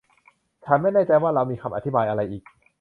[0.65, 2.43] ฉันไม่แน่ใจว่าเรามีคำอธิบายอะไรอีก